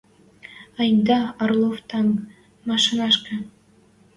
Айда, 0.79 1.19
Орлов 1.41 1.77
тӓнг, 1.89 2.13
машинӓшкӹ! 2.67 3.35